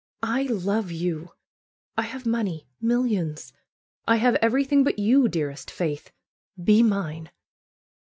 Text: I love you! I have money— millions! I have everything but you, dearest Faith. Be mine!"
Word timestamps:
I 0.23 0.47
love 0.47 0.89
you! 0.89 1.29
I 1.95 2.01
have 2.01 2.25
money— 2.25 2.65
millions! 2.91 3.53
I 4.07 4.15
have 4.15 4.33
everything 4.41 4.83
but 4.83 4.97
you, 4.97 5.27
dearest 5.27 5.69
Faith. 5.69 6.09
Be 6.61 6.81
mine!" 6.81 7.29